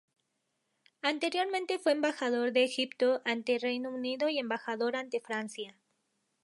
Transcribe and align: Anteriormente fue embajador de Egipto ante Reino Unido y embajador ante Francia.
Anteriormente 1.03 1.77
fue 1.77 1.91
embajador 1.91 2.53
de 2.53 2.63
Egipto 2.63 3.21
ante 3.23 3.59
Reino 3.59 3.91
Unido 3.91 4.29
y 4.29 4.39
embajador 4.39 4.95
ante 4.95 5.21
Francia. 5.21 5.77